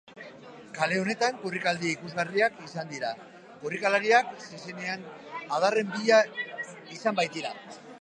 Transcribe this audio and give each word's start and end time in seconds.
Kale 0.77 0.95
honetan 1.01 1.37
korrikaldi 1.43 1.91
ikusgarriak 1.97 2.57
izan 2.69 2.91
dira, 2.95 3.13
korrikalariak 3.61 4.35
zezenen 4.49 5.07
adarren 5.61 5.97
bila 5.99 6.23
izan 6.99 7.25
baitira. 7.25 7.59